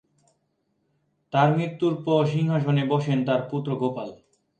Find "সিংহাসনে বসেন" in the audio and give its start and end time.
2.33-3.19